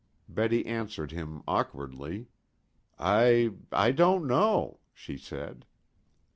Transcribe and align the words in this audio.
Betty 0.27 0.65
answered 0.65 1.11
him 1.11 1.43
awkwardly. 1.47 2.25
"I 2.97 3.51
I 3.71 3.91
don't 3.91 4.25
know," 4.25 4.79
she 4.95 5.15
said. 5.15 5.63